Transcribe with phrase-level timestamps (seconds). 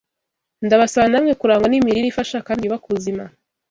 [0.65, 3.23] Ndabasaba namwe kurangwa n’imirire ifasha kandi yubaka ubuzima.